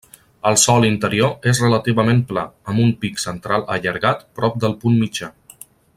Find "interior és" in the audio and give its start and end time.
0.87-1.59